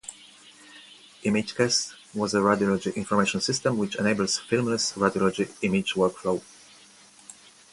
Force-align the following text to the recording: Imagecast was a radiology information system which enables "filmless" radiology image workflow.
Imagecast 1.23 1.93
was 2.15 2.33
a 2.33 2.39
radiology 2.39 2.95
information 2.95 3.39
system 3.39 3.77
which 3.77 3.95
enables 3.97 4.39
"filmless" 4.39 4.93
radiology 4.95 5.53
image 5.61 5.93
workflow. 5.93 6.41